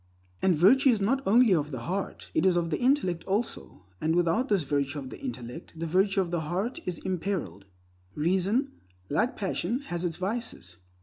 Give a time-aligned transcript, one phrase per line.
[0.41, 4.15] And virtue is not only of the heart; it is of the intellect also; and
[4.15, 7.65] without this virtue of the intellect, the virtue of the heart is imperiled.
[8.15, 8.71] Reason,
[9.09, 10.77] like passion, has its vices.